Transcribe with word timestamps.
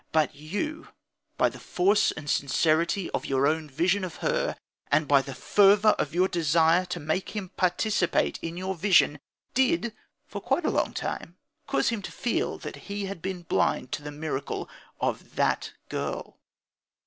But 0.11 0.33
you, 0.33 0.87
by 1.37 1.49
the 1.49 1.59
force 1.59 2.11
and 2.11 2.27
sincerity 2.27 3.11
of 3.11 3.27
your 3.27 3.45
own 3.45 3.69
vision 3.69 4.03
of 4.03 4.15
her, 4.15 4.55
and 4.91 5.07
by 5.07 5.21
the 5.21 5.35
fervour 5.35 5.91
of 5.99 6.15
your 6.15 6.27
desire 6.27 6.85
to 6.85 6.99
make 6.99 7.35
him 7.35 7.49
participate 7.49 8.39
in 8.41 8.57
your 8.57 8.73
vision, 8.73 9.19
did 9.53 9.93
for 10.25 10.41
quite 10.41 10.65
a 10.65 10.71
long 10.71 10.95
time 10.95 11.37
cause 11.67 11.89
him 11.89 12.01
to 12.01 12.11
feel 12.11 12.57
that 12.57 12.77
he 12.89 13.05
had 13.05 13.21
been 13.21 13.43
blind 13.43 13.91
to 13.91 14.01
the 14.01 14.09
miracle 14.09 14.67
of 14.99 15.35
that 15.35 15.73
girl. 15.87 16.39